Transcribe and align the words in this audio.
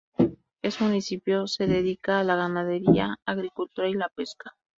Es 0.63 0.81
municipio 0.81 1.45
se 1.45 1.67
dedica 1.67 2.17
a 2.19 2.23
la 2.23 2.35
ganadería, 2.35 3.19
agricultura 3.23 3.87
y 3.87 3.93
la 3.93 4.09
pesca. 4.09 4.51